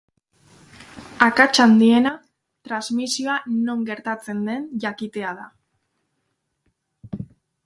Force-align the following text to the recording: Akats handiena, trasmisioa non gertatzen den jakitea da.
Akats 1.25 1.59
handiena, 1.65 2.13
trasmisioa 2.69 3.35
non 3.69 3.85
gertatzen 3.91 4.43
den 4.51 4.67
jakitea 4.87 5.35
da. 5.43 5.49